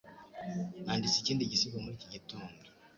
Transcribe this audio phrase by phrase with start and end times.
[0.83, 2.59] Nanditse ikindi gisigo muri iki gitondo.